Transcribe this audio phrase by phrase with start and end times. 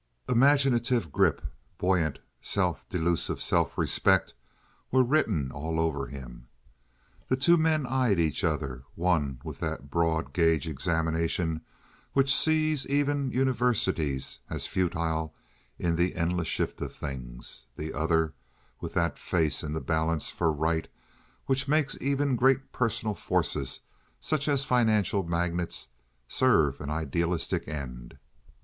[0.27, 1.43] Imaginative grip,
[1.77, 4.33] buoyant, self delusive self respect
[4.89, 6.47] were written all over him.
[7.27, 11.61] The two men eyed each other—one with that broad gage examination
[12.13, 15.35] which sees even universities as futile
[15.77, 18.33] in the endless shift of things; the other
[18.79, 20.87] with that faith in the balance for right
[21.45, 23.81] which makes even great personal forces,
[24.19, 25.89] such as financial magnates,
[26.27, 28.17] serve an idealistic end.